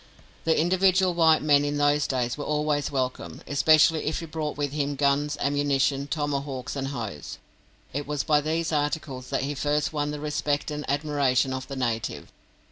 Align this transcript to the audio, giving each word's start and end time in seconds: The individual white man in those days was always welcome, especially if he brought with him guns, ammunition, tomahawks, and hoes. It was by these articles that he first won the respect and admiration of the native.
The 0.45 0.59
individual 0.59 1.13
white 1.13 1.43
man 1.43 1.63
in 1.63 1.77
those 1.77 2.07
days 2.07 2.35
was 2.35 2.47
always 2.47 2.89
welcome, 2.89 3.43
especially 3.45 4.07
if 4.07 4.19
he 4.19 4.25
brought 4.25 4.57
with 4.57 4.71
him 4.71 4.95
guns, 4.95 5.37
ammunition, 5.39 6.07
tomahawks, 6.07 6.75
and 6.75 6.87
hoes. 6.87 7.37
It 7.93 8.07
was 8.07 8.23
by 8.23 8.41
these 8.41 8.71
articles 8.71 9.29
that 9.29 9.43
he 9.43 9.53
first 9.53 9.93
won 9.93 10.09
the 10.09 10.19
respect 10.19 10.71
and 10.71 10.89
admiration 10.89 11.53
of 11.53 11.67
the 11.67 11.75
native. 11.75 12.31